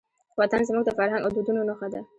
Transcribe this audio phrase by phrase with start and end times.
[0.39, 2.01] وطن زموږ د فرهنګ او دودونو نښه ده.